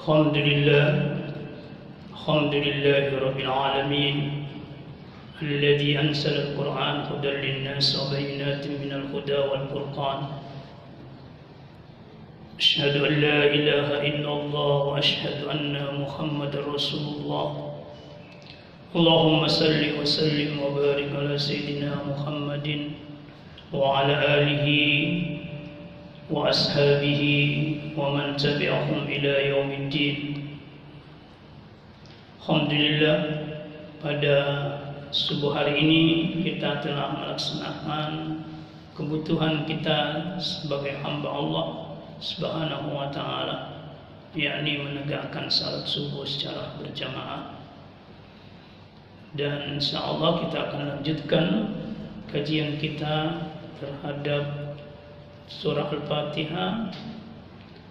[0.00, 0.86] الحمد لله
[2.12, 4.16] الحمد لله رب العالمين
[5.42, 10.18] الذي أنزل القرآن هدى للناس وبينات من الهدى والفرقان.
[12.58, 17.48] أشهد أن لا إله إلا الله وأشهد أن محمد رسول الله.
[18.96, 22.68] اللهم صل وسلم وبارك على سيدنا محمد
[23.72, 24.66] وعلى آله
[26.29, 27.23] وأصحابه
[27.97, 30.19] ومن تبعهم إلى يوم الدين
[32.45, 33.17] Alhamdulillah
[34.05, 34.37] pada
[35.09, 36.01] subuh hari ini
[36.45, 38.37] kita telah melaksanakan
[38.93, 43.89] kebutuhan kita sebagai hamba Allah Subhanahu wa taala
[44.37, 47.57] yakni menegakkan salat subuh secara berjamaah
[49.33, 51.45] dan insyaallah kita akan lanjutkan
[52.29, 53.41] kajian kita
[53.81, 54.58] terhadap
[55.50, 56.94] surah Al-Fatihah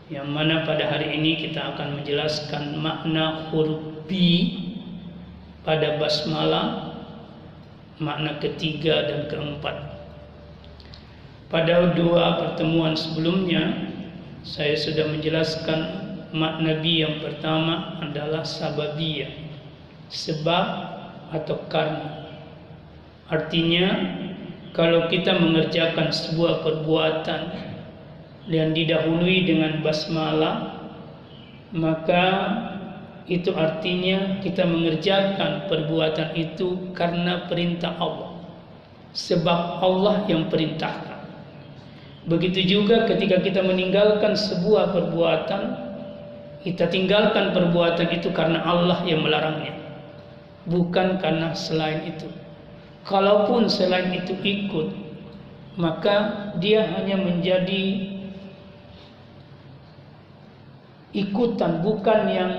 [0.08, 4.12] yang mana pada hari ini kita akan menjelaskan makna huruf B
[5.68, 6.96] pada basmalah
[8.00, 9.76] makna ketiga dan keempat.
[11.52, 13.92] Pada dua pertemuan sebelumnya
[14.48, 15.80] saya sudah menjelaskan
[16.32, 19.36] makna B yang pertama adalah sababiyah
[20.08, 20.66] sebab
[21.36, 22.32] atau karena
[23.30, 23.88] artinya
[24.74, 27.42] kalau kita mengerjakan sebuah perbuatan
[28.50, 30.78] yang didahului dengan basmalah
[31.74, 32.26] maka
[33.30, 38.42] itu artinya kita mengerjakan perbuatan itu karena perintah Allah.
[39.14, 41.22] Sebab Allah yang perintahkan.
[42.26, 45.90] Begitu juga ketika kita meninggalkan sebuah perbuatan
[46.60, 49.80] kita tinggalkan perbuatan itu karena Allah yang melarangnya
[50.68, 52.28] bukan karena selain itu
[53.10, 54.94] kalaupun selain itu ikut
[55.82, 56.16] maka
[56.62, 58.14] dia hanya menjadi
[61.10, 62.52] ikutan bukan yang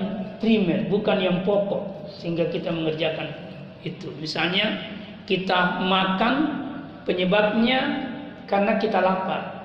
[0.43, 3.31] primer, bukan yang pokok sehingga kita mengerjakan
[3.85, 4.11] itu.
[4.19, 4.75] Misalnya
[5.23, 6.35] kita makan
[7.07, 8.09] penyebabnya
[8.49, 9.61] karena kita lapar.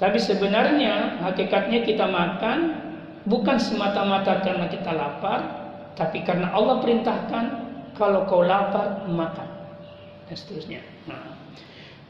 [0.00, 2.58] Tapi sebenarnya hakikatnya kita makan
[3.28, 5.40] bukan semata-mata karena kita lapar,
[5.94, 7.44] tapi karena Allah perintahkan
[7.94, 9.55] kalau kau lapar makan
[10.26, 10.80] dan seterusnya.
[11.06, 11.38] Nah,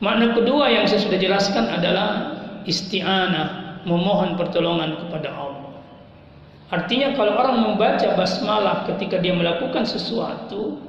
[0.00, 5.66] makna kedua yang saya sudah jelaskan adalah isti'anah, memohon pertolongan kepada Allah.
[6.66, 10.82] Artinya kalau orang membaca basmalah ketika dia melakukan sesuatu,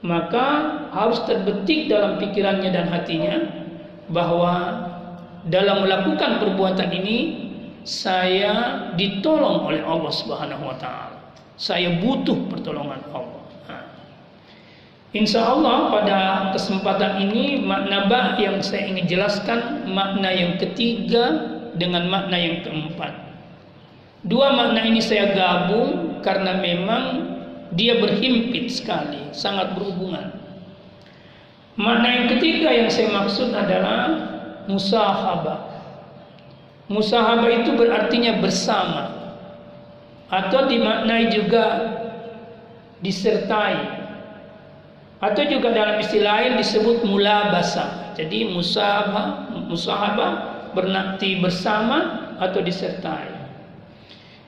[0.00, 3.36] maka harus terbetik dalam pikirannya dan hatinya
[4.08, 4.86] bahwa
[5.52, 7.18] dalam melakukan perbuatan ini
[7.84, 11.16] saya ditolong oleh Allah Subhanahu wa taala.
[11.58, 13.47] Saya butuh pertolongan Allah.
[15.16, 16.18] Insya Allah pada
[16.52, 23.16] kesempatan ini makna ba yang saya ingin jelaskan makna yang ketiga dengan makna yang keempat.
[24.28, 27.24] Dua makna ini saya gabung karena memang
[27.72, 30.28] dia berhimpit sekali, sangat berhubungan.
[31.80, 34.12] Makna yang ketiga yang saya maksud adalah
[34.68, 35.72] musahabah.
[36.92, 39.08] Musahabah itu berartinya bersama
[40.28, 41.64] atau dimaknai juga
[43.00, 43.97] disertai
[45.18, 48.14] atau juga dalam istilah lain disebut mulabasa.
[48.14, 50.32] Jadi musahabah, musahabah
[50.74, 53.34] bernarti bersama atau disertai.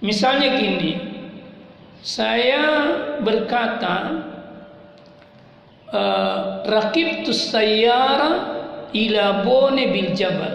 [0.00, 0.92] Misalnya gini,
[2.00, 2.64] saya
[3.20, 3.94] berkata,
[5.91, 8.31] uh, rakibtu sayyara
[8.94, 10.54] ila bone bil jabal.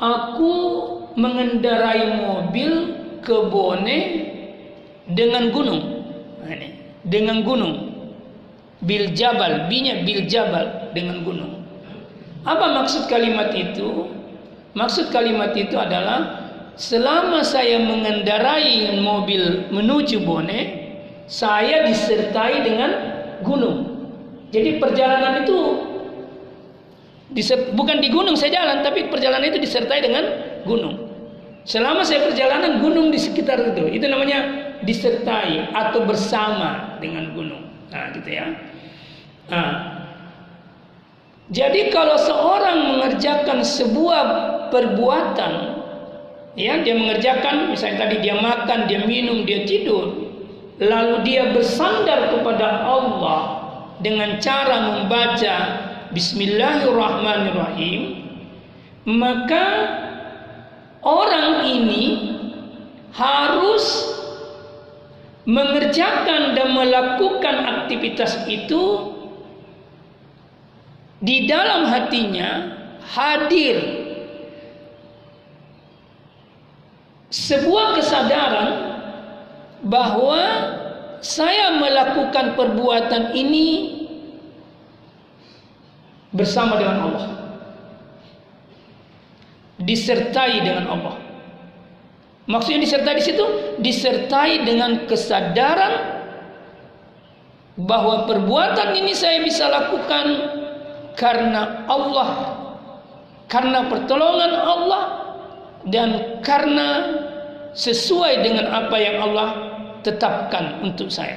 [0.00, 0.54] Aku
[1.20, 2.72] mengendarai mobil
[3.20, 3.98] ke Bone
[5.04, 5.82] dengan gunung.
[7.04, 7.89] Dengan gunung.
[8.80, 11.60] Bil jabal, binya bil jabal dengan gunung.
[12.48, 14.08] Apa maksud kalimat itu?
[14.72, 16.48] Maksud kalimat itu adalah
[16.80, 20.60] selama saya mengendarai mobil menuju Bone,
[21.28, 22.90] saya disertai dengan
[23.44, 24.08] gunung.
[24.48, 25.58] Jadi perjalanan itu
[27.76, 30.24] bukan di gunung saya jalan, tapi perjalanan itu disertai dengan
[30.64, 30.96] gunung.
[31.68, 34.40] Selama saya perjalanan gunung di sekitar itu, itu namanya
[34.80, 37.68] disertai atau bersama dengan gunung.
[37.92, 38.48] Nah, gitu ya.
[39.50, 39.70] Nah,
[41.50, 44.22] jadi kalau seorang mengerjakan sebuah
[44.70, 45.82] perbuatan
[46.54, 50.30] ya dia mengerjakan misalnya tadi dia makan dia minum dia tidur
[50.78, 53.40] lalu dia bersandar kepada Allah
[53.98, 55.56] dengan cara membaca
[56.10, 58.02] Bismillahirrahmanirrahim
[59.10, 59.66] maka
[61.02, 62.34] orang ini
[63.10, 64.06] harus
[65.46, 69.18] mengerjakan dan melakukan aktivitas itu
[71.20, 73.76] di dalam hatinya hadir
[77.28, 78.68] sebuah kesadaran
[79.84, 80.42] bahwa
[81.20, 83.68] saya melakukan perbuatan ini
[86.32, 87.26] bersama dengan Allah.
[89.80, 91.16] Disertai dengan Allah.
[92.48, 93.44] Maksudnya disertai di situ
[93.80, 96.20] disertai dengan kesadaran
[97.80, 100.59] bahwa perbuatan ini saya bisa lakukan
[101.20, 102.30] karena Allah,
[103.44, 105.04] karena pertolongan Allah
[105.84, 106.88] dan karena
[107.76, 109.48] sesuai dengan apa yang Allah
[110.00, 111.36] tetapkan untuk saya.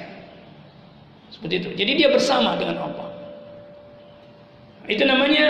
[1.35, 1.69] Seperti itu.
[1.75, 3.07] Jadi dia bersama dengan Allah.
[4.87, 5.47] Itu namanya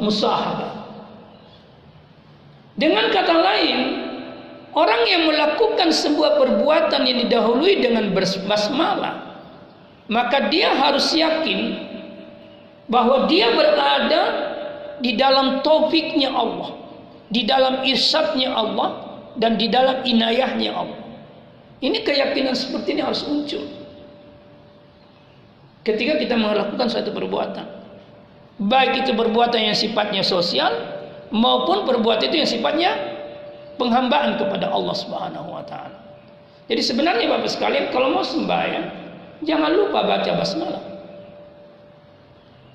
[0.00, 0.72] musahabah.
[2.80, 3.78] Dengan kata lain,
[4.72, 9.29] orang yang melakukan sebuah perbuatan yang didahului dengan basmalah,
[10.10, 11.86] maka dia harus yakin
[12.90, 14.22] bahwa dia berada
[14.98, 16.74] di dalam taufiknya Allah,
[17.30, 19.06] di dalam irsyadnya Allah,
[19.38, 21.00] dan di dalam inayahnya Allah.
[21.80, 23.64] Ini keyakinan seperti ini harus muncul.
[25.86, 27.64] Ketika kita melakukan suatu perbuatan,
[28.66, 30.74] baik itu perbuatan yang sifatnya sosial
[31.32, 32.90] maupun perbuatan itu yang sifatnya
[33.80, 35.96] penghambaan kepada Allah Subhanahu wa taala.
[36.68, 39.00] Jadi sebenarnya Bapak sekalian kalau mau sembahyang
[39.44, 40.84] jangan lupa baca basmalah.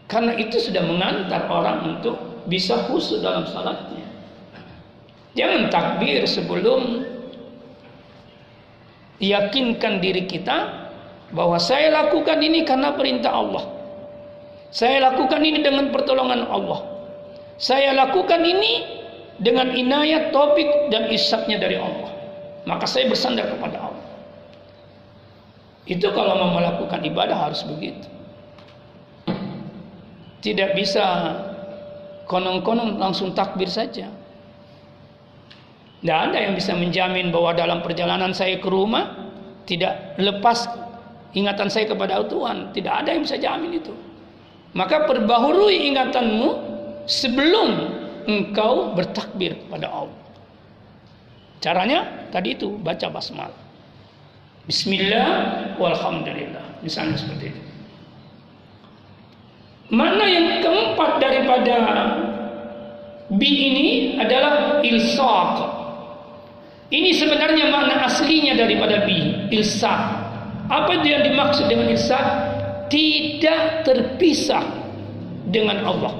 [0.05, 4.05] Karena itu sudah mengantar orang untuk bisa khusus dalam salatnya.
[5.35, 7.03] Jangan takbir sebelum
[9.19, 10.87] yakinkan diri kita
[11.33, 13.65] bahwa saya lakukan ini karena perintah Allah.
[14.71, 16.79] Saya lakukan ini dengan pertolongan Allah.
[17.55, 18.83] Saya lakukan ini
[19.39, 22.11] dengan inayat topik dan isapnya dari Allah.
[22.67, 23.84] Maka saya bersandar kepada Allah.
[25.85, 28.09] Itu kalau mau melakukan ibadah harus begitu.
[30.41, 31.05] Tidak bisa
[32.25, 34.09] konon-konon langsung takbir saja.
[36.01, 39.25] Tidak ada yang bisa menjamin bahwa dalam perjalanan saya ke rumah
[39.65, 40.69] tidak lepas
[41.33, 42.73] ingatan saya kepada Tuhan.
[42.73, 43.93] Tidak ada yang bisa jamin itu.
[44.77, 46.49] Maka perbaharui ingatanmu
[47.09, 47.69] sebelum
[48.29, 50.21] engkau bertakbir kepada Allah.
[51.61, 53.64] Caranya tadi itu baca basmalah.
[54.65, 55.29] Bismillah
[55.77, 56.81] walhamdulillah.
[56.81, 57.61] Misalnya seperti itu.
[59.93, 61.75] Mana yang keempat daripada
[63.29, 65.57] bi ini adalah ilsaq.
[66.89, 70.01] Ini sebenarnya makna aslinya daripada bi, ilsaq.
[70.69, 72.25] Apa yang dimaksud dengan ilsaq?
[72.89, 74.65] Tidak terpisah
[75.49, 76.13] dengan Allah.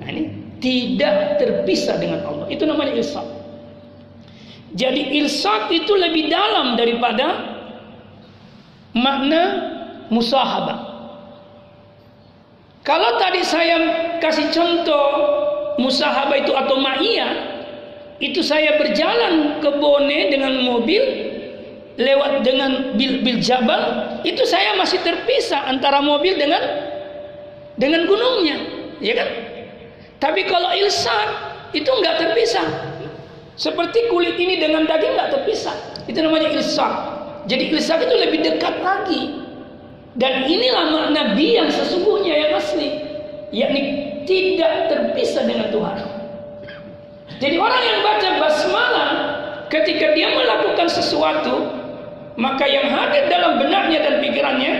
[0.00, 2.48] Nah, ini tidak terpisah dengan Allah.
[2.48, 3.35] Itu namanya ilsaq.
[4.76, 7.56] Jadi ilsaq itu lebih dalam daripada
[8.92, 9.42] makna
[10.12, 10.78] musahabah.
[12.84, 13.76] Kalau tadi saya
[14.20, 15.06] kasih contoh
[15.80, 17.32] musahabah itu atau ma'iyah,
[18.20, 21.02] itu saya berjalan ke Bone dengan mobil
[21.96, 23.80] lewat dengan bil, bil jabal,
[24.22, 26.60] itu saya masih terpisah antara mobil dengan
[27.80, 28.56] dengan gunungnya,
[29.00, 29.28] ya kan?
[30.20, 31.28] Tapi kalau ilsak
[31.76, 32.95] itu nggak terpisah.
[33.56, 35.76] Seperti kulit ini dengan daging nggak terpisah.
[36.04, 36.92] Itu namanya ilsak.
[37.48, 39.42] Jadi ilsak itu lebih dekat lagi.
[40.16, 42.88] Dan inilah makna bi yang sesungguhnya yang asli,
[43.52, 43.80] yakni
[44.24, 45.96] tidak terpisah dengan Tuhan.
[47.36, 49.10] Jadi orang yang baca basmalah
[49.68, 51.68] ketika dia melakukan sesuatu,
[52.40, 54.72] maka yang hadir dalam benaknya dan pikirannya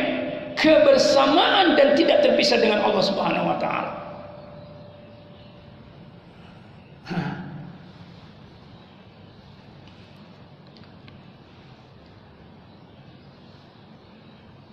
[0.56, 3.92] kebersamaan dan tidak terpisah dengan Allah Subhanahu wa taala.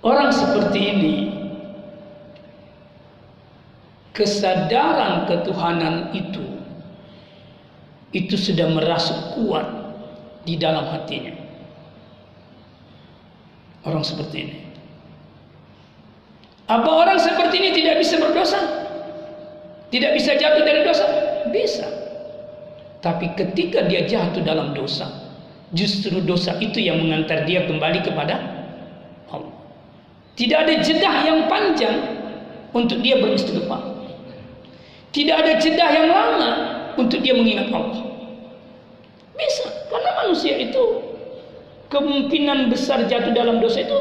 [0.04, 0.36] Orang
[0.74, 1.16] seperti ini
[4.18, 6.42] kesadaran ketuhanan itu
[8.10, 9.70] itu sudah merasuk kuat
[10.50, 11.34] di dalam hatinya.
[13.86, 14.58] Orang seperti ini.
[16.66, 18.58] Apa orang seperti ini tidak bisa berdosa?
[19.94, 21.06] Tidak bisa jatuh dari dosa?
[21.54, 21.86] Bisa.
[22.98, 25.06] Tapi ketika dia jatuh dalam dosa,
[25.70, 28.64] justru dosa itu yang mengantar dia kembali kepada
[30.34, 31.98] tidak ada jedah yang panjang
[32.74, 33.94] untuk dia beristighfar.
[35.14, 36.52] Tidak ada jedah yang lama
[36.98, 38.02] untuk dia mengingat Allah.
[39.38, 40.84] Bisa, karena manusia itu
[41.94, 44.00] kemungkinan besar jatuh dalam dosa itu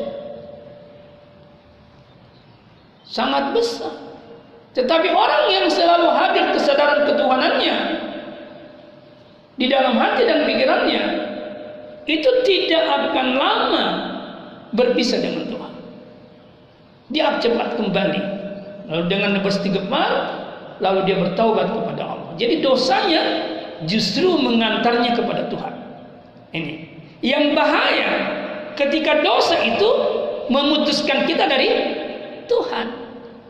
[3.05, 3.93] sangat besar.
[4.73, 7.77] Tetapi orang yang selalu hadir kesadaran ketuhanannya
[9.61, 11.03] di dalam hati dan pikirannya
[12.09, 13.85] itu tidak akan lama
[14.73, 15.52] berpisah dengan Tuhan
[17.13, 18.23] dia cepat kembali
[18.89, 20.11] lalu dengan beristighfar
[20.83, 23.23] lalu dia bertaubat kepada Allah jadi dosanya
[23.87, 25.75] justru mengantarnya kepada Tuhan
[26.53, 26.75] Ini
[27.23, 28.43] yang bahaya
[28.75, 29.91] ketika dosa itu
[30.51, 31.71] memutuskan kita dari
[32.51, 32.87] Tuhan.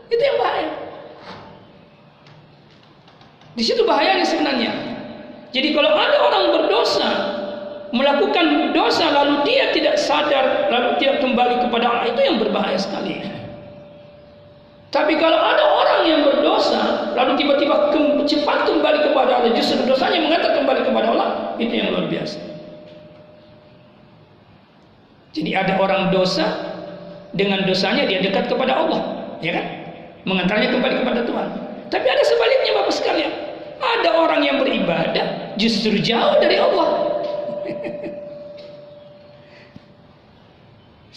[0.07, 0.69] Itu yang bahaya.
[3.53, 4.71] Di situ bahayanya sebenarnya.
[5.53, 7.09] Jadi kalau ada orang berdosa
[7.93, 13.21] melakukan dosa lalu dia tidak sadar lalu tidak kembali kepada Allah itu yang berbahaya sekali.
[14.93, 17.89] Tapi kalau ada orang yang berdosa lalu tiba-tiba
[18.29, 22.37] cepat kembali kepada Allah justru dosanya mengantar kembali kepada Allah itu yang luar biasa.
[25.33, 26.45] Jadi ada orang dosa
[27.33, 29.01] dengan dosanya dia dekat kepada Allah,
[29.41, 29.65] ya kan?
[30.29, 31.47] Mengantarnya kembali kepada Tuhan.
[31.89, 33.33] Tapi ada sebaliknya Bapak sekalian.
[33.81, 36.89] Ada orang yang beribadah justru jauh dari Allah.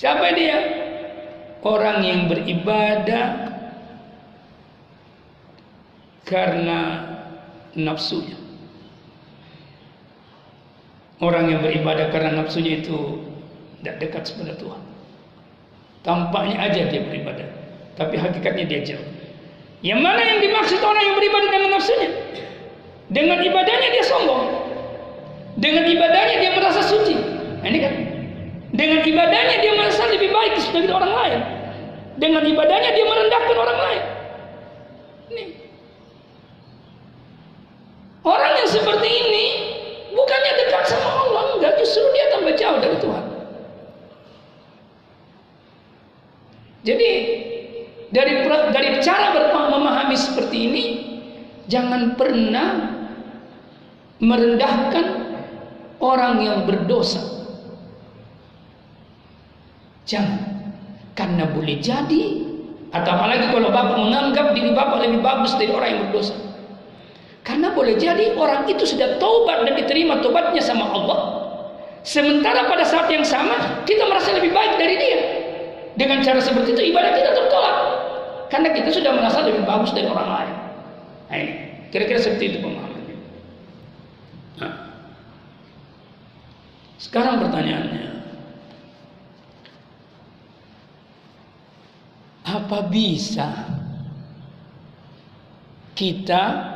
[0.01, 0.59] Siapa dia?
[1.61, 3.56] Orang yang beribadah
[6.27, 7.07] karena
[7.79, 8.35] nafsunya.
[11.17, 13.25] Orang yang beribadah karena nafsunya itu
[13.81, 14.83] tidak dekat kepada Tuhan.
[16.05, 17.49] Tampaknya aja dia beribadah,
[17.97, 19.09] tapi hakikatnya dia jauh.
[19.81, 22.11] Yang mana yang dimaksud orang yang beribadah dengan nafsunya?
[23.07, 24.45] Dengan ibadahnya dia sombong.
[25.57, 27.17] Dengan ibadahnya dia merasa suci.
[27.63, 27.95] Nah, ini kan.
[28.77, 31.41] Dengan ibadahnya dia merasa lebih baik dari orang lain.
[32.21, 34.03] Dengan ibadahnya dia merendahkan orang lain.
[35.33, 35.45] Ini.
[38.27, 39.47] Orang yang seperti ini
[40.11, 43.25] bukannya dekat sama Allah, enggak justru dia tambah jauh dari Tuhan.
[46.83, 47.11] Jadi
[48.11, 48.33] dari
[48.75, 49.27] dari cara
[49.77, 50.85] memahami seperti ini
[51.71, 52.99] jangan pernah
[54.23, 55.07] merendahkan
[56.01, 57.23] orang yang berdosa.
[60.07, 60.55] Jangan.
[61.17, 62.45] Karena boleh jadi
[62.93, 66.46] atau apalagi kalau bapak menganggap diri bapak lebih bagus dari orang yang berdosa.
[67.47, 71.19] Karena boleh jadi orang itu sudah taubat dan diterima tobatnya sama Allah.
[72.03, 75.21] Sementara pada saat yang sama kita merasa lebih baik dari dia.
[75.95, 77.77] Dengan cara seperti itu ibadah kita tertolak.
[78.51, 80.55] Karena kita sudah merasa lebih bagus dari orang lain.
[81.31, 81.39] Nah
[81.95, 83.17] kira-kira seperti itu pemahamannya.
[84.59, 84.75] Nah.
[86.99, 88.07] Sekarang pertanyaannya,
[92.47, 93.49] apa bisa
[95.95, 96.76] kita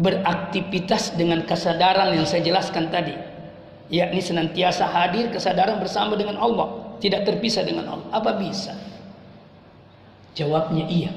[0.00, 3.12] beraktivitas dengan kesadaran yang saya jelaskan tadi
[3.92, 8.06] yakni senantiasa hadir kesadaran bersama dengan Allah tidak terpisah dengan Allah.
[8.14, 8.78] Apa bisa?
[10.38, 11.10] Jawabnya iya.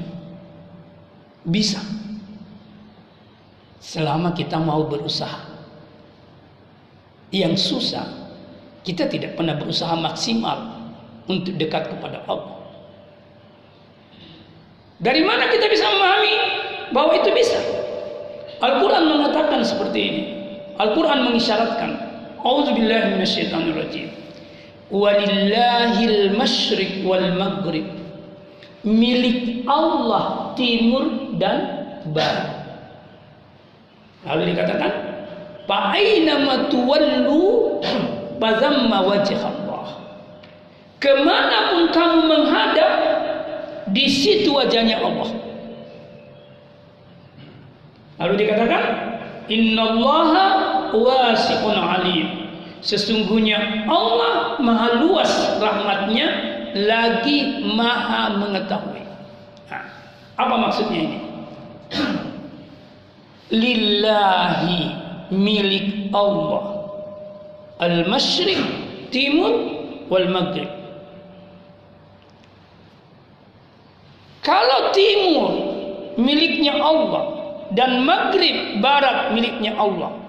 [1.45, 1.77] Bisa.
[3.77, 5.53] Selama kita mau berusaha.
[7.29, 8.05] Yang susah
[8.85, 10.89] kita tidak pernah berusaha maksimal
[11.25, 12.53] untuk dekat kepada Allah.
[15.01, 16.35] Dari mana kita bisa memahami
[16.93, 17.59] bahwa itu bisa
[18.63, 20.21] Al-Quran mengatakan seperti ini
[20.79, 21.91] Al-Quran mengisyaratkan
[22.39, 24.07] A'udzubillahi minasyaitonirrajim
[24.93, 28.05] Walillahil masyriq wal maghrib
[28.85, 32.53] milik Allah timur dan barat.
[34.29, 34.91] Lalu dikatakan,
[35.65, 37.81] "Fa'ainama tuwallu
[38.37, 39.85] bazamma wajh Allah."
[41.01, 42.91] Ke mana pun kamu menghadap,
[43.89, 45.29] di situ wajahnya Allah.
[48.15, 48.83] Lalu dikatakan,
[49.51, 50.45] "Innallaha
[50.95, 52.27] wasi'un alim."
[52.85, 56.27] Sesungguhnya Allah maha luas rahmatnya
[56.77, 59.01] lagi maha mengetahui.
[59.71, 59.83] Nah,
[60.37, 61.17] apa maksudnya ini?
[63.65, 64.81] Lillahi
[65.33, 66.85] milik Allah
[67.81, 68.61] al-masyriq
[69.09, 69.53] timur
[70.07, 70.69] wal maghrib.
[74.45, 75.51] Kalau timur
[76.21, 77.34] miliknya Allah
[77.73, 80.25] dan maghrib barat miliknya Allah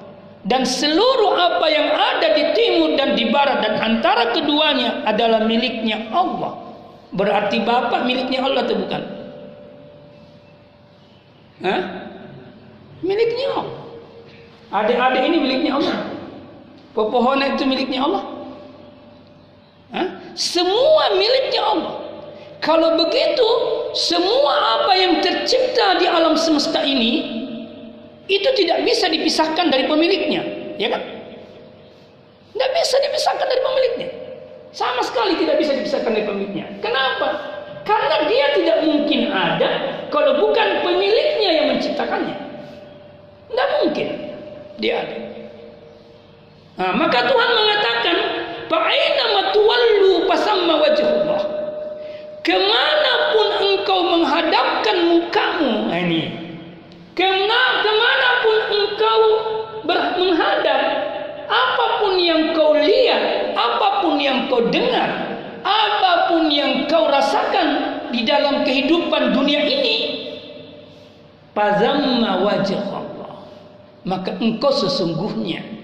[0.47, 6.07] dan seluruh apa yang ada di timur dan di barat dan antara keduanya adalah miliknya
[6.15, 6.55] Allah.
[7.11, 9.03] Berarti bapak miliknya Allah atau bukan?
[11.67, 11.81] Hah?
[13.03, 13.79] Miliknya Allah.
[14.71, 16.15] Adik-adik ini miliknya Allah.
[16.95, 18.25] Pepohonan itu miliknya Allah.
[19.91, 20.09] Hah?
[20.39, 22.06] Semua miliknya Allah.
[22.67, 23.49] Kalau begitu,
[23.95, 27.23] semua apa yang tercipta di alam semesta ini
[28.27, 30.43] itu tidak bisa dipisahkan dari pemiliknya,
[30.75, 30.99] ya kan?
[32.51, 34.09] Tidak bisa dipisahkan dari pemiliknya.
[34.75, 36.67] Sama sekali tidak bisa dipisahkan dari pemiliknya.
[36.83, 37.39] Kenapa?
[37.87, 42.35] Karena dia tidak mungkin ada kalau bukan pemiliknya yang menciptakannya.
[43.47, 44.07] Tidak mungkin
[44.83, 45.17] dia ada.
[46.77, 48.17] Nah, maka Tuhan mengatakan,
[48.69, 51.26] "Fa'aina matuwallu pasamma wajhullah."
[52.47, 56.31] Ke mana pun engkau menghadapkan mukamu, nah ini.
[57.19, 59.21] Ke mana, ke mana pun engkau
[60.23, 60.81] menghadap
[61.51, 63.47] apa pun yang kau lihat
[64.27, 65.11] yang kau dengar,
[65.63, 69.97] apa pun yang kau rasakan di dalam kehidupan dunia ini,
[71.55, 73.47] pazamma wajah Allah.
[74.03, 75.76] Maka engkau sesungguhnya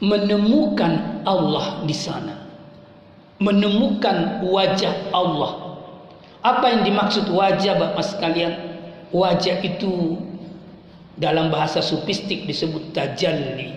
[0.00, 2.48] menemukan Allah di sana.
[3.40, 5.80] Menemukan wajah Allah.
[6.40, 8.52] Apa yang dimaksud wajah Bapak sekalian?
[9.12, 10.16] Wajah itu
[11.16, 13.76] dalam bahasa sufistik disebut tajalli.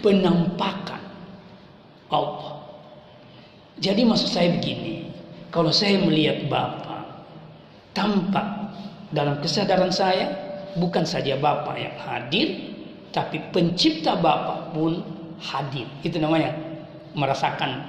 [0.00, 1.02] Penampakan
[2.08, 2.60] Allah.
[3.80, 5.08] Jadi maksud saya begini,
[5.48, 7.04] kalau saya melihat Bapak
[7.96, 8.44] tampak
[9.12, 10.30] dalam kesadaran saya
[10.76, 12.48] bukan saja Bapak yang hadir,
[13.10, 15.02] tapi pencipta Bapak pun
[15.42, 15.86] hadir.
[16.06, 16.54] Itu namanya
[17.14, 17.82] merasakan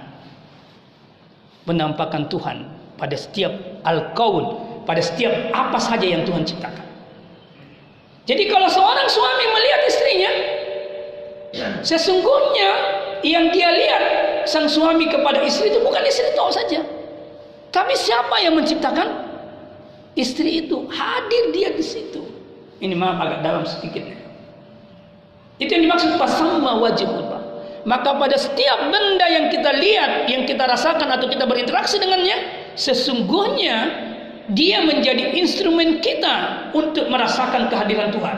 [1.65, 2.65] penampakan Tuhan
[2.97, 3.53] pada setiap
[3.85, 6.85] al-kaun, pada setiap apa saja yang Tuhan ciptakan.
[8.25, 10.31] Jadi kalau seorang suami melihat istrinya,
[11.81, 12.69] sesungguhnya
[13.25, 14.03] yang dia lihat
[14.49, 16.81] sang suami kepada istri itu bukan istri itu saja.
[17.71, 19.09] Tapi siapa yang menciptakan
[20.17, 20.85] istri itu?
[20.91, 22.21] Hadir dia di situ.
[22.81, 24.20] Ini maaf agak dalam sedikit.
[25.61, 27.37] Itu yang dimaksud pasamma wajibullah.
[27.85, 32.37] Maka pada setiap benda yang kita lihat, yang kita rasakan atau kita berinteraksi dengannya,
[32.73, 33.77] sesungguhnya
[34.49, 38.37] dia menjadi instrumen kita untuk merasakan kehadiran Tuhan.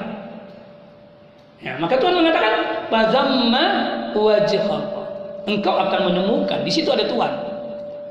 [1.63, 2.53] Ya, maka Tuhan mengatakan,
[2.91, 3.65] "Pazamma
[4.11, 5.07] wajibullah.
[5.43, 7.33] Engkau akan menemukan di situ ada Tuhan.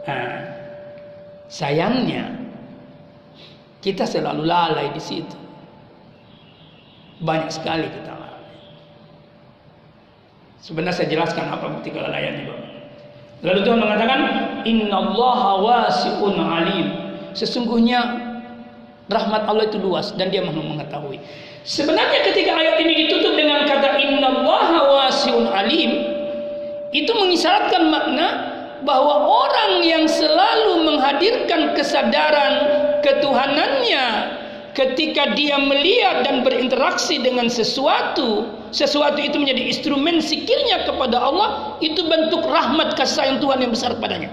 [0.04, 0.36] Nah,
[1.48, 2.28] sayangnya
[3.80, 5.36] kita selalu lalai di situ.
[7.24, 8.12] Banyak sekali kita
[10.62, 12.54] Sebenarnya saya jelaskan apa bukti kelalaian itu.
[13.42, 14.20] Lalu Tuhan mengatakan,
[14.62, 16.86] Inna Allah wasi'un alim.
[17.34, 17.98] Sesungguhnya
[19.10, 21.18] rahmat Allah itu luas dan dia maha mengetahui.
[21.66, 25.90] Sebenarnya ketika ayat ini ditutup dengan kata Inna Allah wasi'un alim,
[26.94, 28.26] itu mengisyaratkan makna
[28.86, 32.52] bahwa orang yang selalu menghadirkan kesadaran
[33.02, 34.06] ketuhanannya
[34.78, 42.00] ketika dia melihat dan berinteraksi dengan sesuatu, sesuatu itu menjadi instrumen sikirnya kepada Allah, itu
[42.08, 44.32] bentuk rahmat kasih sayang Tuhan yang besar padanya.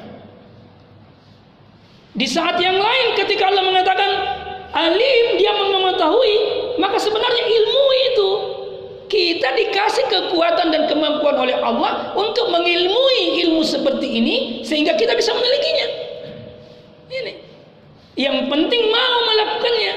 [2.16, 4.12] Di saat yang lain ketika Allah mengatakan
[4.76, 6.36] alim dia mengetahui,
[6.80, 8.30] maka sebenarnya ilmu itu
[9.10, 15.34] kita dikasih kekuatan dan kemampuan oleh Allah untuk mengilmui ilmu seperti ini sehingga kita bisa
[15.34, 15.88] memilikinya.
[17.10, 17.34] Ini.
[18.20, 19.94] Yang penting mau melakukannya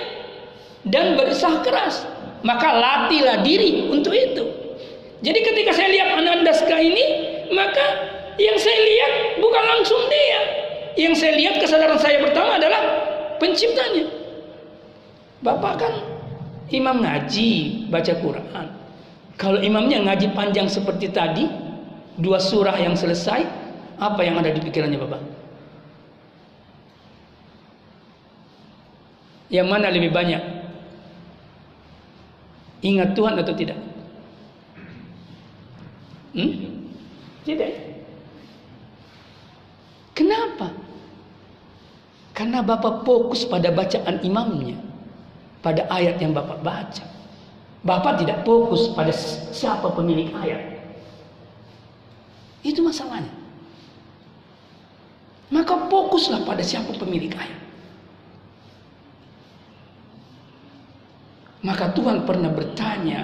[0.89, 2.07] dan berusaha keras.
[2.43, 4.45] Maka latihlah diri untuk itu.
[5.23, 7.05] Jadi ketika saya lihat Ananda Ska ini,
[7.55, 7.87] maka
[8.39, 10.41] yang saya lihat bukan langsung dia.
[10.99, 12.83] Yang saya lihat kesadaran saya pertama adalah
[13.39, 14.11] penciptanya.
[15.43, 15.95] Bapak kan
[16.71, 18.67] imam ngaji, baca Quran.
[19.39, 21.47] Kalau imamnya ngaji panjang seperti tadi,
[22.19, 23.43] dua surah yang selesai,
[23.99, 25.23] apa yang ada di pikirannya Bapak?
[29.53, 30.62] Yang mana lebih banyak?
[32.83, 33.79] Ingat Tuhan atau tidak?
[36.35, 36.53] Hmm?
[37.47, 37.71] Tidak.
[40.19, 40.75] Kenapa?
[42.35, 44.77] Karena Bapak fokus pada bacaan imamnya.
[45.63, 47.07] Pada ayat yang Bapak baca.
[47.87, 49.15] Bapak tidak fokus pada
[49.55, 50.83] siapa pemilik ayat.
[52.67, 53.31] Itu masalahnya.
[55.55, 57.62] Maka fokuslah pada siapa pemilik ayat.
[61.63, 63.23] Maka Tuhan pernah bertanya,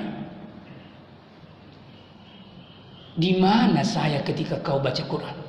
[3.18, 5.48] di mana saya ketika kau baca Quran?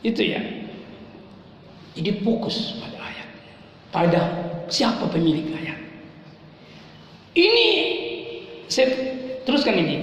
[0.00, 0.40] Itu ya.
[1.92, 3.28] Jadi fokus pada ayat.
[3.92, 4.20] Pada
[4.72, 5.78] siapa pemilik ayat.
[7.36, 7.68] Ini
[8.66, 8.88] saya
[9.44, 9.96] teruskan ini.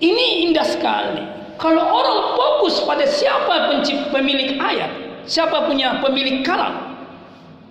[0.00, 1.24] Ini indah sekali.
[1.56, 3.72] Kalau orang fokus pada siapa
[4.12, 4.92] pemilik ayat,
[5.24, 7.00] siapa punya pemilik kalam,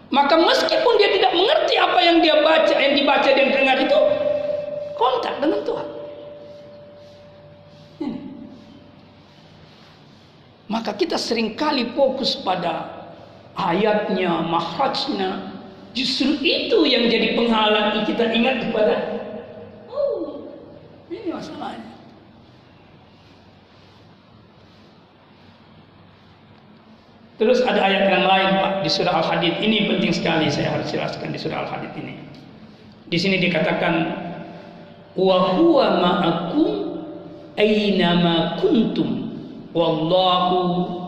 [0.10, 4.00] maka meskipun dia tidak mengerti apa yang dia baca, yang dibaca dan dengar itu,
[4.98, 5.88] kontak dengan Tuhan.
[8.02, 8.18] Hmm.
[10.74, 12.90] Maka kita sering kali fokus pada
[13.54, 15.54] ayatnya, mahrajnya.
[15.94, 19.22] Justru itu yang jadi penghalang kita ingat kepada
[19.94, 20.50] Oh,
[21.14, 21.83] ini masalahnya.
[27.42, 29.58] Terus ada ayat yang lain Pak di surah Al-Hadid.
[29.58, 32.14] Ini penting sekali saya harus jelaskan di surah Al-Hadid ini.
[33.10, 33.94] Di sini dikatakan
[35.18, 36.70] wa huwa ma'akum
[37.58, 39.34] aina ma kuntum
[39.74, 40.60] wallahu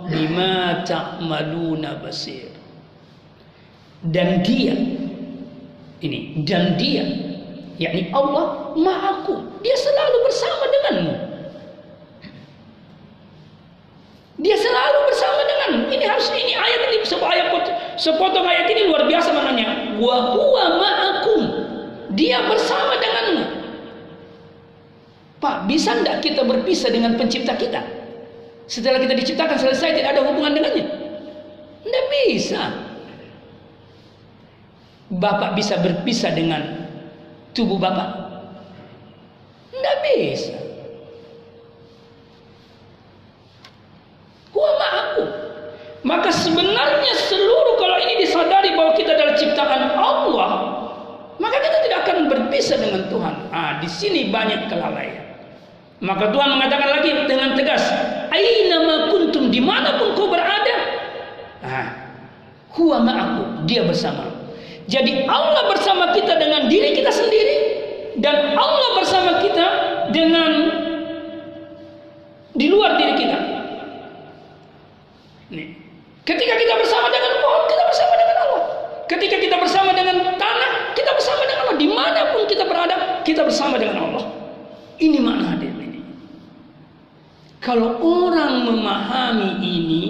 [0.09, 2.49] bima ta'maluna basir.
[4.05, 4.73] Dan dia
[6.01, 7.05] ini dan dia
[7.77, 9.45] yakni Allah ma'akum.
[9.61, 11.15] Dia selalu bersama denganmu.
[14.35, 15.54] Dia selalu bersama dengan
[15.89, 17.47] ini harus ini ayat ini sebuah ayat
[17.95, 19.97] sepotong ayat ini luar biasa maknanya.
[19.99, 21.41] Wa huwa ma'akum.
[22.15, 23.43] Dia bersama denganmu.
[25.43, 27.83] Pak, bisa tidak kita berpisah dengan pencipta kita?
[28.65, 30.85] Setelah kita diciptakan selesai tidak ada hubungan dengannya?
[31.85, 32.61] Tidak bisa.
[35.05, 36.89] Bapak bisa berpisah dengan
[37.53, 38.09] tubuh Bapak?
[39.69, 40.55] Tidak bisa.
[44.49, 45.44] Huwa ma'aku.
[46.05, 50.51] Maka sebenarnya seluruh kalau ini disadari bahwa kita adalah ciptaan Allah,
[51.41, 53.33] maka kita tidak akan berpisah dengan Tuhan.
[53.49, 55.25] Ah, di sini banyak kelalaian.
[56.05, 57.81] Maka Tuhan mengatakan lagi dengan tegas,
[58.29, 60.77] "Aina ma kuntum di mana pun kau berada."
[61.65, 61.87] Ah,
[62.77, 64.29] huwa ma'aku, dia bersama.
[64.85, 67.55] Jadi Allah bersama kita dengan diri kita sendiri
[68.21, 69.67] dan Allah bersama kita
[70.13, 70.51] dengan
[72.53, 73.39] di luar diri kita.
[75.49, 75.85] Nih.
[76.25, 78.63] Ketika kita bersama dengan pohon, kita bersama dengan Allah.
[79.05, 81.75] Ketika kita bersama dengan tanah, kita bersama dengan Allah.
[81.77, 84.25] Di mana pun kita berada, kita bersama dengan Allah.
[84.97, 86.01] Ini makna hadir ini.
[87.61, 90.05] Kalau orang memahami ini,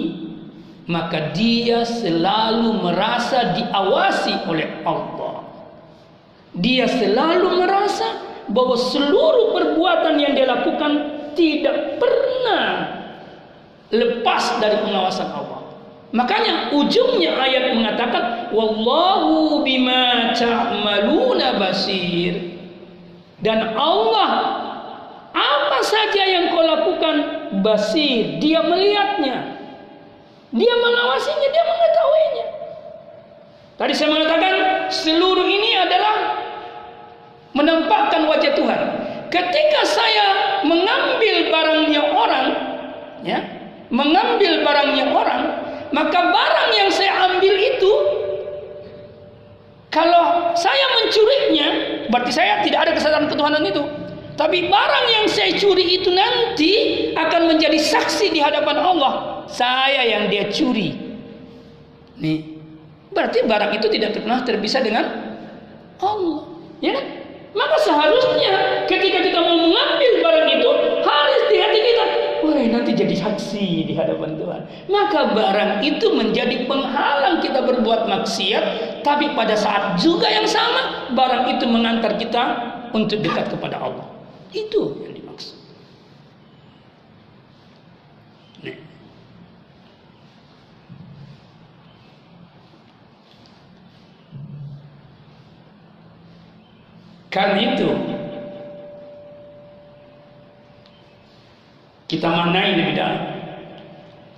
[0.88, 5.44] maka dia selalu merasa diawasi oleh Allah.
[6.56, 10.92] Dia selalu merasa bahwa seluruh perbuatan yang dia lakukan
[11.36, 12.66] tidak pernah
[13.92, 15.55] lepas dari pengawasan Allah.
[16.14, 22.56] Makanya ujungnya ayat mengatakan wallahu bima ta'maluna basir.
[23.42, 24.32] Dan Allah
[25.34, 27.16] apa saja yang kau lakukan
[27.60, 29.60] basir, dia melihatnya.
[30.56, 32.46] Dia mengawasinya, dia mengetahuinya.
[33.76, 34.54] Tadi saya mengatakan
[34.88, 36.16] seluruh ini adalah
[37.52, 38.80] menampakkan wajah Tuhan.
[39.28, 40.26] Ketika saya
[40.64, 42.46] mengambil barangnya orang,
[43.20, 43.38] ya,
[43.92, 45.40] mengambil barangnya orang,
[45.96, 47.92] maka barang yang saya ambil itu
[49.88, 51.68] kalau saya mencurinya,
[52.12, 53.80] berarti saya tidak ada kesadaran ketuhanan itu.
[54.36, 56.72] Tapi barang yang saya curi itu nanti
[57.16, 59.40] akan menjadi saksi di hadapan Allah.
[59.48, 60.92] Saya yang dia curi.
[62.20, 62.60] Nih,
[63.08, 65.04] berarti barang itu tidak pernah terpisah dengan
[66.04, 66.44] Allah.
[66.84, 67.06] Ya kan?
[67.56, 70.70] Maka seharusnya ketika kita mau mengambil barang itu
[72.56, 74.64] Wah nanti jadi saksi di hadapan Tuhan.
[74.88, 78.64] Maka barang itu menjadi penghalang kita berbuat maksiat.
[79.04, 82.42] Tapi pada saat juga yang sama barang itu mengantar kita
[82.96, 84.08] untuk dekat kepada Allah.
[84.56, 85.52] Itu yang dimaksud.
[88.64, 88.80] Nih.
[97.28, 97.88] Karena itu
[102.06, 103.22] kita maknai lebih dalam.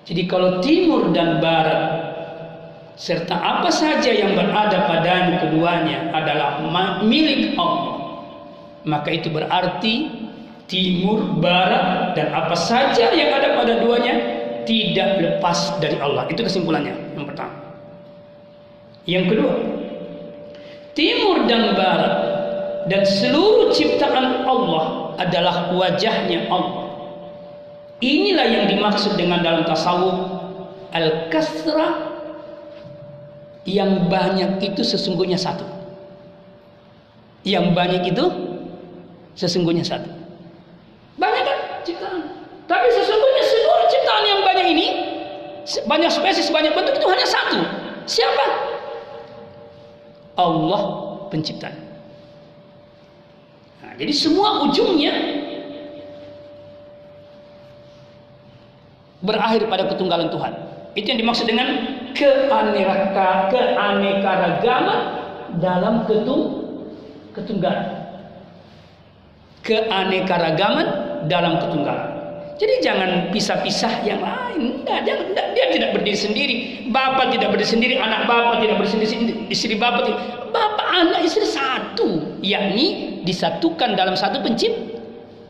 [0.09, 2.09] Jadi kalau timur dan barat
[2.97, 6.65] serta apa saja yang berada padanya keduanya adalah
[7.05, 8.25] milik Allah,
[8.89, 10.09] maka itu berarti
[10.69, 14.15] timur, barat dan apa saja yang ada pada duanya
[14.69, 16.29] tidak lepas dari Allah.
[16.29, 17.57] Itu kesimpulannya yang pertama.
[19.09, 19.55] Yang kedua,
[20.93, 22.15] timur dan barat
[22.93, 26.78] dan seluruh ciptaan Allah adalah wajahnya Allah.
[27.99, 30.17] Inilah yang dimaksud dengan dalam tasawuf
[30.95, 32.15] al-kasrah
[33.67, 35.67] yang banyak itu sesungguhnya satu.
[37.43, 38.25] Yang banyak itu
[39.35, 40.07] sesungguhnya satu.
[41.19, 42.23] Banyak kan ciptaan.
[42.71, 44.87] Tapi sesungguhnya seluruh ciptaan yang banyak ini
[45.85, 47.61] banyak spesies, banyak bentuk itu hanya satu.
[48.09, 48.45] Siapa?
[50.39, 50.83] Allah
[51.29, 51.83] penciptanya.
[53.85, 55.38] Nah, jadi semua ujungnya
[59.23, 60.53] berakhir pada ketunggalan Tuhan.
[60.95, 61.69] Itu yang dimaksud dengan
[62.15, 64.99] keanekaragaman keanekaragaman
[65.63, 66.43] dalam ketung
[67.35, 67.87] ketunggalan.
[69.63, 70.87] Keanekaragaman
[71.29, 72.19] dalam ketunggalan.
[72.59, 74.83] Jadi jangan pisah-pisah yang lain.
[74.83, 76.57] Enggak, jangan, enggak, dia tidak berdiri sendiri.
[76.91, 80.21] Bapak tidak berdiri sendiri, anak bapak tidak berdiri sendiri, istri bapak tidak.
[80.51, 84.98] Bapak anak istri satu, yakni disatukan dalam satu pencipt,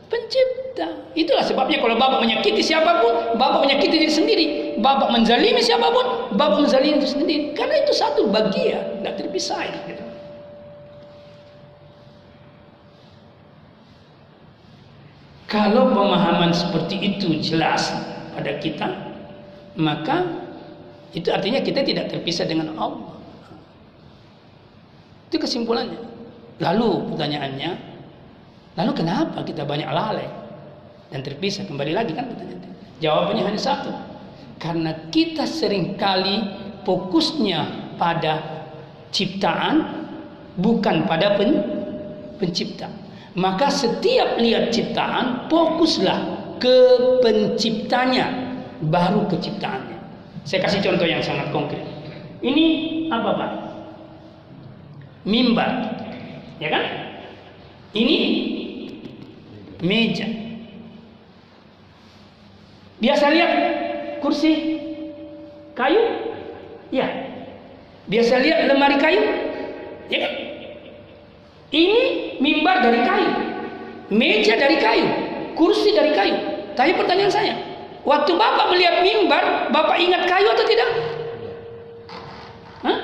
[0.09, 0.87] pencipta.
[1.13, 4.45] Itulah sebabnya kalau bapak menyakiti siapa pun, bapak menyakiti diri sendiri.
[4.81, 7.35] Bapak menzalimi siapa pun, bapak menzalimi diri sendiri.
[7.53, 9.61] Karena itu satu bagian, tidak terpisah.
[9.85, 10.03] Gitu.
[15.49, 17.89] Kalau pemahaman seperti itu jelas
[18.37, 18.85] pada kita,
[19.77, 20.45] maka
[21.09, 23.17] itu artinya kita tidak terpisah dengan Allah.
[25.29, 25.97] Itu kesimpulannya.
[26.61, 27.88] Lalu pertanyaannya,
[28.79, 30.27] lalu kenapa kita banyak lalai
[31.11, 31.67] dan terpisah?
[31.67, 32.71] Kembali lagi kan pertanyaannya.
[33.03, 33.91] Jawabannya hanya satu.
[34.55, 36.39] Karena kita sering kali
[36.87, 38.63] fokusnya pada
[39.11, 39.83] ciptaan
[40.55, 41.59] bukan pada pen,
[42.39, 42.87] pencipta.
[43.35, 46.75] Maka setiap lihat ciptaan fokuslah ke
[47.23, 48.31] penciptanya
[48.83, 49.99] baru ke ciptaannya.
[50.43, 51.83] Saya kasih contoh yang sangat konkret.
[52.39, 52.65] Ini
[53.11, 53.51] apa Pak?
[55.27, 55.71] Mimbar.
[56.59, 56.83] Ya kan?
[57.95, 58.17] Ini
[59.79, 60.27] meja.
[62.99, 63.51] Biasa lihat
[64.19, 64.51] kursi
[65.71, 66.03] kayu?
[66.91, 67.07] Ya.
[68.11, 69.23] Biasa lihat lemari kayu?
[70.11, 70.33] Ya kan?
[71.69, 72.01] Ini
[72.41, 73.31] mimbar dari kayu.
[74.09, 75.07] Meja dari kayu.
[75.53, 76.35] Kursi dari kayu.
[76.73, 77.53] Tapi pertanyaan saya,
[78.07, 80.89] waktu Bapak melihat mimbar, Bapak ingat kayu atau tidak?
[82.83, 82.97] Hah?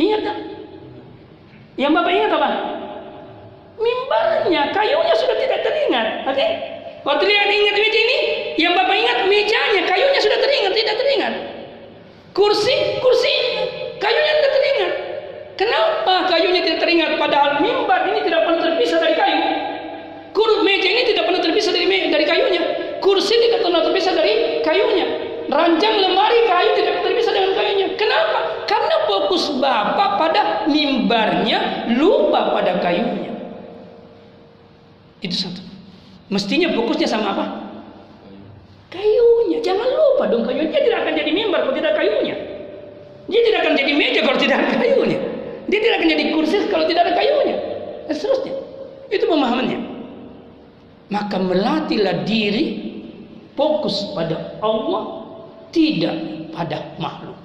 [0.00, 0.36] Ingat tak?
[1.78, 2.48] Yang Bapak ingat apa?
[3.82, 6.22] Mimbarnya, kayunya sudah tidak teringat.
[6.30, 6.38] Oke?
[6.38, 6.50] Okay?
[7.02, 8.18] Waktu lihat ingat meja ini,
[8.62, 11.34] yang Bapak ingat mejanya, kayunya sudah teringat, tidak teringat.
[12.30, 13.34] Kursi, kursi,
[13.98, 14.92] kayunya tidak teringat.
[15.58, 17.10] Kenapa kayunya tidak teringat?
[17.18, 19.42] Padahal mimbar ini tidak pernah terpisah dari kayu.
[20.32, 22.62] Kurut meja ini tidak pernah terpisah dari dari kayunya.
[23.02, 25.06] Kursi tidak pernah terpisah dari kayunya.
[25.50, 27.86] Ranjang lemari kayu tidak terpisah dengan kayunya.
[27.98, 28.38] Kenapa?
[28.64, 33.31] Karena fokus Bapak pada mimbarnya, lupa pada kayunya.
[35.22, 35.62] Itu satu.
[36.28, 37.44] Mestinya fokusnya sama apa?
[38.90, 39.62] Kayunya.
[39.62, 40.74] Jangan lupa dong kayunya.
[40.74, 42.36] Tidak akan jadi mimbar kalau tidak kayunya.
[43.30, 45.18] Dia tidak akan jadi meja kalau tidak ada kayunya.
[45.70, 47.56] Dia tidak akan jadi kursi kalau tidak ada kayunya.
[48.10, 48.54] Dan seterusnya.
[49.08, 49.78] Itu pemahamannya.
[51.12, 52.64] Maka melatihlah diri
[53.54, 55.28] fokus pada Allah
[55.70, 56.16] tidak
[56.52, 57.36] pada makhluk.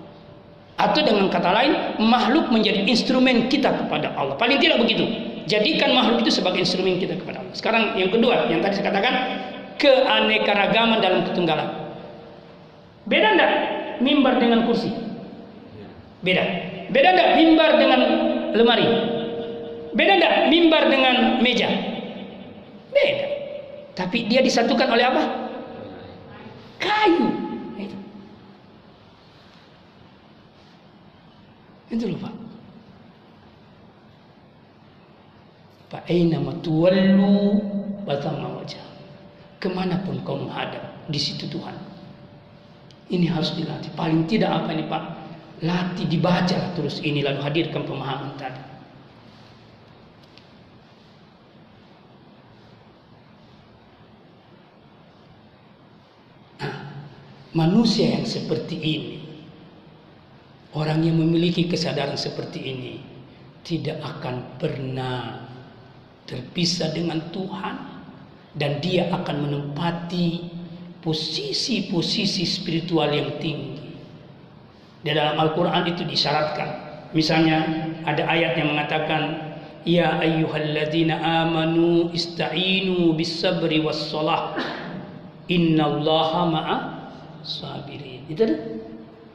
[0.77, 4.37] Atau dengan kata lain, makhluk menjadi instrumen kita kepada Allah.
[4.37, 5.09] Paling tidak begitu.
[5.47, 7.55] Jadikan makhluk itu sebagai instrumen kita kepada Allah.
[7.55, 9.13] Sekarang yang kedua, yang tadi saya katakan,
[9.79, 11.69] keanekaragaman dalam ketunggalan.
[13.07, 13.51] Beda enggak
[14.03, 14.91] mimbar dengan kursi?
[16.19, 16.43] Beda.
[16.91, 17.99] Beda enggak mimbar dengan
[18.51, 18.88] lemari?
[19.95, 21.71] Beda enggak mimbar dengan meja?
[22.91, 23.25] Beda.
[23.95, 25.23] Tapi dia disatukan oleh apa?
[26.83, 27.27] Kayu.
[27.79, 27.97] Itu.
[31.95, 32.05] Itu.
[35.88, 37.60] Pak Aina matuwallu
[38.08, 38.84] batama wajah.
[39.60, 41.76] Ke mana pun kau menghadap, di situ Tuhan.
[43.12, 43.91] Ini harus dilatih.
[43.96, 45.04] Paling tidak apa ini Pak?
[45.63, 48.62] Latih dibaca terus ini lalu hadirkan pemahaman tadi.
[56.62, 56.78] Nah,
[57.58, 59.17] manusia yang seperti ini
[60.78, 62.93] Orang yang memiliki kesadaran seperti ini
[63.65, 65.46] tidak akan pernah
[66.27, 67.75] terpisah dengan Tuhan
[68.59, 70.51] dan dia akan menempati
[71.01, 73.95] posisi-posisi spiritual yang tinggi.
[75.01, 76.85] Di dalam Al-Qur'an itu disyaratkan.
[77.15, 77.63] Misalnya
[78.03, 79.47] ada ayat yang mengatakan
[79.87, 84.59] Ya ayyuhalladzina amanu ista'inu bis sabri was salah
[85.47, 86.77] innallaha ma'a
[87.39, 88.27] sabirin.
[88.27, 88.55] Itu ada?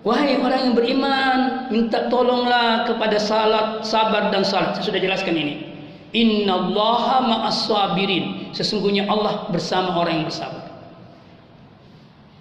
[0.04, 1.38] Wahai orang yang beriman,
[1.72, 4.76] minta tolonglah kepada salat, sabar dan salat.
[4.76, 5.71] Saya sudah jelaskan ini.
[6.12, 8.52] Innallaha ma'as sabirin.
[8.52, 10.64] Sesungguhnya Allah bersama orang yang bersabar.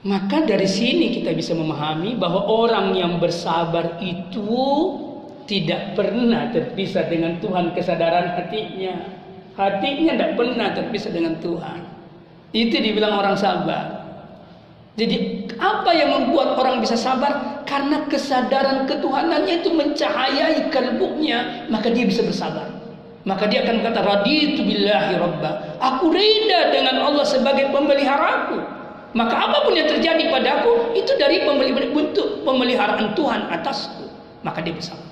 [0.02, 4.58] Maka dari sini kita bisa memahami bahwa orang yang bersabar itu
[5.46, 8.98] tidak pernah terpisah dengan Tuhan kesadaran hatinya.
[9.54, 11.80] Hatinya tidak pernah terpisah dengan Tuhan.
[12.50, 14.02] Itu dibilang orang sabar.
[14.98, 17.64] Jadi apa yang membuat orang bisa sabar?
[17.70, 22.71] Karena kesadaran ketuhanannya itu mencahayai kalbunya, maka dia bisa bersabar.
[23.22, 25.78] Maka dia akan kata raditu billahi rabba.
[25.78, 28.58] Aku reda dengan Allah sebagai pemeliharaku.
[29.12, 31.44] Maka apa pun yang terjadi padaku itu dari
[31.92, 34.08] bentuk pemeliharaan Tuhan atasku.
[34.42, 35.06] Maka dia bersabar.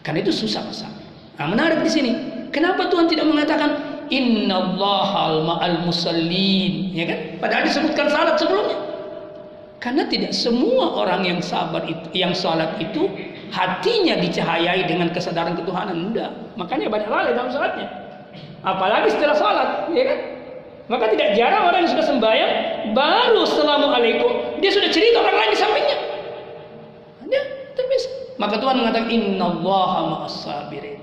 [0.00, 1.04] Karena itu susah bersabar.
[1.36, 2.12] Nah, menarik di sini.
[2.54, 8.76] Kenapa Tuhan tidak mengatakan Innallaha ma'al musallin ya kan padahal disebutkan salat sebelumnya
[9.80, 13.08] karena tidak semua orang yang sabar itu yang salat itu
[13.54, 16.10] hatinya dicahayai dengan kesadaran ketuhanan.
[16.10, 16.30] Enggak.
[16.58, 17.86] Makanya banyak lalai dalam salatnya.
[18.66, 20.18] Apalagi setelah salat ya kan?
[20.84, 22.52] Maka tidak jarang orang yang sudah sembahyang
[22.92, 25.98] baru assalamualaikum dia sudah cerita orang lain di sampingnya.
[27.30, 27.42] Dia
[27.78, 30.98] terbiasa maka Tuhan mengatakan innallaha ma'as sabirin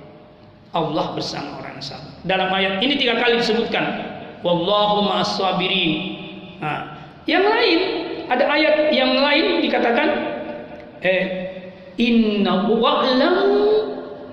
[0.76, 2.12] Allah bersama orang sabar.
[2.28, 4.12] Dalam ayat ini tiga kali disebutkan.
[4.42, 6.18] Wallahu ma'as sabirin.
[6.62, 7.80] Nah, yang lain
[8.30, 10.08] ada ayat yang lain dikatakan
[11.02, 11.51] eh
[11.98, 13.50] inna wa'lam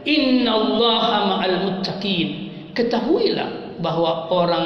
[0.04, 2.28] inna allaha ma'al muttaqin
[2.74, 4.64] ketahuilah bahwa orang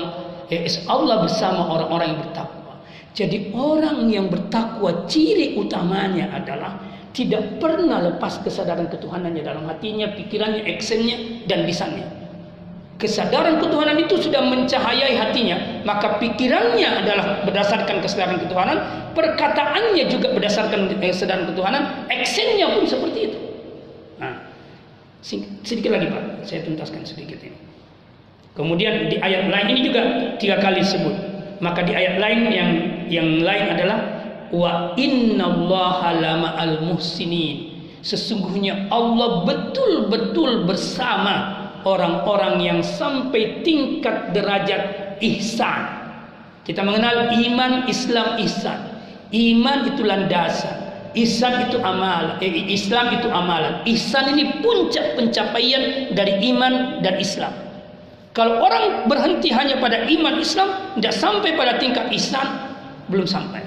[0.48, 2.74] eh, Allah bersama orang-orang yang bertakwa
[3.12, 6.81] jadi orang yang bertakwa ciri utamanya adalah
[7.12, 12.22] tidak pernah lepas kesadaran ketuhanannya dalam hatinya, pikirannya, actionnya, dan lisannya.
[13.03, 18.79] Kesadaran ketuhanan itu sudah mencahayai hatinya, maka pikirannya adalah berdasarkan kesadaran ketuhanan,
[19.19, 23.38] perkataannya juga berdasarkan kesadaran ketuhanan, actionnya pun seperti itu.
[24.23, 24.55] Nah,
[25.67, 27.59] sedikit lagi Pak, saya tuntaskan sedikit ini.
[28.55, 30.03] Kemudian di ayat lain ini juga
[30.38, 31.15] tiga kali disebut.
[31.59, 32.71] Maka di ayat lain yang
[33.11, 33.99] yang lain adalah
[34.55, 36.23] wa innallaha
[36.55, 46.03] al muhsinin sesungguhnya Allah betul-betul bersama orang-orang yang sampai tingkat derajat ihsan.
[46.62, 48.79] Kita mengenal iman Islam ihsan.
[49.33, 50.79] Iman itu landasan.
[51.12, 52.38] Ihsan itu amal.
[52.40, 53.85] Eh, Islam itu amalan.
[53.85, 57.53] Ihsan ini puncak pencapaian dari iman dan Islam.
[58.33, 62.49] Kalau orang berhenti hanya pada iman Islam tidak sampai pada tingkat ihsan
[63.12, 63.61] belum sampai.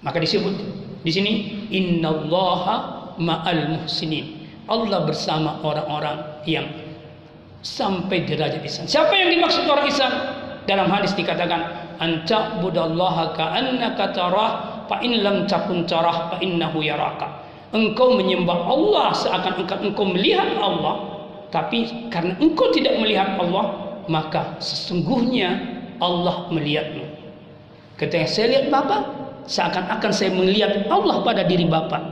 [0.00, 0.56] Maka disebut
[1.04, 1.32] di sini
[1.68, 4.41] innallaha ma'al muhsinin.
[4.70, 6.66] Allah bersama orang-orang yang
[7.62, 8.86] sampai derajat ihsan.
[8.90, 10.12] Siapa yang dimaksud orang ihsan?
[10.66, 11.62] Dalam hadis dikatakan
[11.98, 14.50] anta budallaha ka'annaka tarah
[14.86, 17.42] fa in lam takun tarah fa innahu yaraka.
[17.72, 21.08] Engkau menyembah Allah seakan engkau, engkau melihat Allah,
[21.48, 25.56] tapi karena engkau tidak melihat Allah, maka sesungguhnya
[25.98, 27.06] Allah melihatmu.
[27.96, 29.02] Ketika saya lihat Bapak,
[29.46, 32.02] seakan-akan saya melihat Allah pada diri Bapak.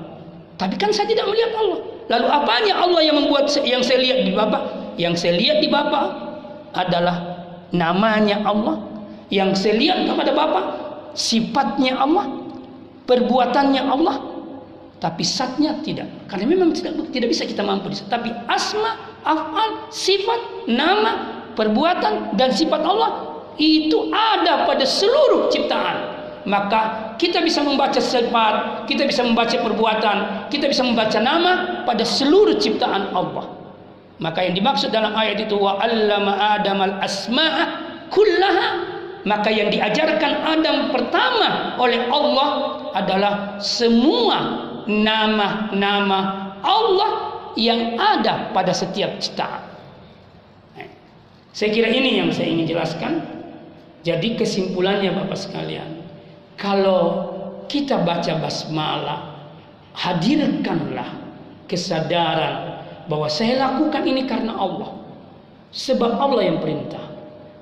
[0.57, 1.90] Tapi kan saya tidak melihat Allah.
[2.11, 4.63] Lalu apanya Allah yang membuat yang saya lihat di Bapak?
[4.99, 6.07] Yang saya lihat di Bapak
[6.75, 7.17] adalah
[7.71, 8.83] namanya Allah.
[9.31, 10.65] Yang saya lihat kepada Bapak
[11.15, 12.27] sifatnya Allah,
[13.07, 14.17] perbuatannya Allah.
[15.01, 16.11] Tapi satnya tidak.
[16.27, 17.95] Karena memang tidak tidak bisa kita mampu.
[18.11, 23.11] Tapi asma, afal, sifat, nama, perbuatan dan sifat Allah
[23.55, 26.10] itu ada pada seluruh ciptaan
[26.49, 32.57] maka kita bisa membaca sifat, kita bisa membaca perbuatan, kita bisa membaca nama pada seluruh
[32.57, 33.49] ciptaan Allah.
[34.21, 37.65] Maka yang dimaksud dalam ayat itu wa 'allama Adam al-asma'a
[38.13, 42.49] kullaha maka yang diajarkan Adam pertama oleh Allah
[42.97, 44.39] adalah semua
[44.89, 47.13] nama-nama Allah
[47.57, 49.69] yang ada pada setiap ciptaan.
[51.51, 53.21] Saya kira ini yang saya ingin jelaskan.
[54.01, 56.00] Jadi kesimpulannya Bapak sekalian,
[56.61, 57.33] kalau
[57.73, 59.49] kita baca basmalah,
[59.97, 61.09] hadirkanlah
[61.65, 64.93] kesadaran bahwa saya lakukan ini karena Allah.
[65.73, 67.01] Sebab Allah yang perintah.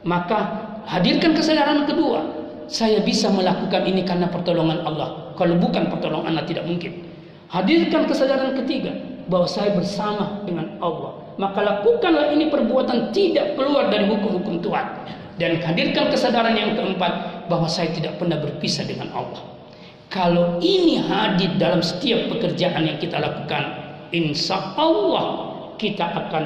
[0.03, 0.39] Maka
[0.91, 2.27] hadirkan kesadaran kedua.
[2.69, 5.33] Saya bisa melakukan ini karena pertolongan Allah.
[5.39, 7.07] Kalau bukan pertolongan Allah tidak mungkin.
[7.49, 8.93] Hadirkan kesadaran ketiga
[9.29, 11.17] bahwa saya bersama dengan Allah.
[11.39, 14.87] Maka lakukanlah ini perbuatan tidak keluar dari hukum-hukum Tuhan.
[15.39, 19.43] Dan hadirkan kesadaran yang keempat bahwa saya tidak pernah berpisah dengan Allah.
[20.11, 23.77] Kalau ini hadir dalam setiap pekerjaan yang kita lakukan,
[24.11, 26.45] insya Allah kita akan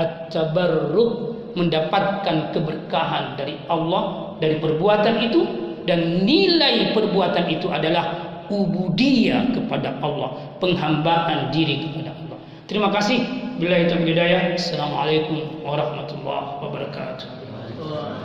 [0.00, 1.12] at-tabarruk
[1.52, 5.40] mendapatkan keberkahan dari Allah dari perbuatan itu
[5.84, 12.38] dan nilai perbuatan itu adalah ubudiyah kepada Allah, penghambaan diri kepada Allah.
[12.70, 13.20] Terima kasih.
[13.58, 14.56] Bila itu hidayah.
[14.56, 18.21] Assalamualaikum warahmatullahi wabarakatuh.